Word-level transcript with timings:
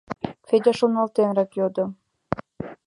—Федя 0.47 0.73
шоналтьенрак 0.77 1.49
йодо. 1.59 1.85